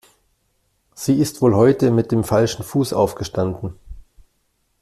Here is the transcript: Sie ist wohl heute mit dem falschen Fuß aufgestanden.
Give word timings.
Sie 0.95 1.19
ist 1.19 1.43
wohl 1.43 1.53
heute 1.53 1.91
mit 1.91 2.11
dem 2.11 2.23
falschen 2.23 2.63
Fuß 2.63 2.91
aufgestanden. 2.93 3.75